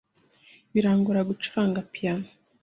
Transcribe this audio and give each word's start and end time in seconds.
Birangora 0.73 1.21
gucuranga 1.29 1.79
piyano. 1.91 2.25